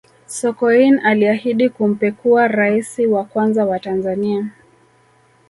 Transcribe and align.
sokoine 0.27 1.01
aliahidi 1.01 1.69
kumpekua 1.69 2.47
raisi 2.47 3.07
wa 3.07 3.25
kwanza 3.25 3.65
wa 3.65 3.79
tanzania 3.79 4.47